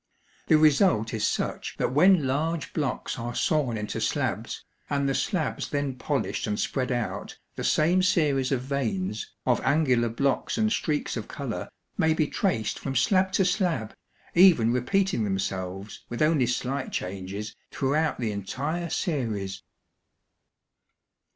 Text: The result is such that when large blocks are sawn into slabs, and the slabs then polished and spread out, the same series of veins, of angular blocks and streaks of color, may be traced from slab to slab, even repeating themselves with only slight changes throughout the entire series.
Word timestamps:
The 0.47 0.57
result 0.57 1.13
is 1.13 1.27
such 1.27 1.75
that 1.77 1.91
when 1.93 2.25
large 2.25 2.73
blocks 2.73 3.19
are 3.19 3.35
sawn 3.35 3.77
into 3.77 4.01
slabs, 4.01 4.65
and 4.89 5.07
the 5.07 5.13
slabs 5.13 5.69
then 5.69 5.93
polished 5.93 6.47
and 6.47 6.59
spread 6.59 6.91
out, 6.91 7.37
the 7.55 7.63
same 7.63 8.01
series 8.01 8.51
of 8.51 8.61
veins, 8.63 9.31
of 9.45 9.61
angular 9.63 10.09
blocks 10.09 10.57
and 10.57 10.71
streaks 10.71 11.15
of 11.17 11.27
color, 11.27 11.69
may 11.99 12.15
be 12.15 12.25
traced 12.25 12.79
from 12.79 12.95
slab 12.95 13.31
to 13.33 13.45
slab, 13.45 13.93
even 14.33 14.73
repeating 14.73 15.23
themselves 15.23 16.03
with 16.09 16.23
only 16.23 16.47
slight 16.47 16.91
changes 16.91 17.55
throughout 17.69 18.19
the 18.19 18.31
entire 18.31 18.89
series. 18.89 19.61